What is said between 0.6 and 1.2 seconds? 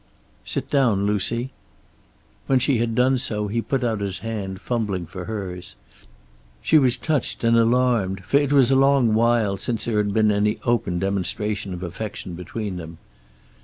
down,